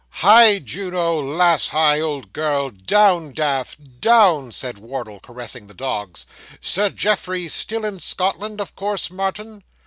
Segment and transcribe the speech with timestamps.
[0.09, 6.25] 'Hi, Juno, lass hi, old girl; down, Daph, down,' said Wardle, caressing the dogs.
[6.59, 9.63] 'Sir Geoffrey still in Scotland, of course, Martin?